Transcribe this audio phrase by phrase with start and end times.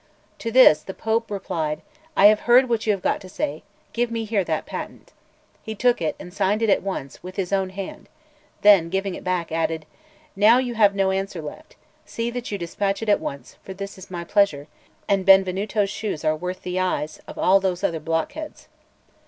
[0.39, 1.83] To this the Pope replied;
[2.17, 3.61] "I have heard what you have got to say;
[3.93, 5.13] give me here that patent."
[5.61, 8.09] He took it, and signed it at once with his own hand;
[8.63, 9.85] then, giving it back, added:
[10.35, 13.95] "Now, you have no answer left; see that you dispatch it at once, for this
[13.95, 14.65] is my pleasure;
[15.07, 18.69] and Benvenuto's shoes are worth more than the eyes of all those other blockheads."